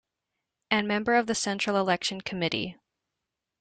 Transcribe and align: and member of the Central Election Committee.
and 0.71 0.87
member 0.87 1.13
of 1.13 1.27
the 1.27 1.35
Central 1.35 1.77
Election 1.77 2.21
Committee. 2.21 2.75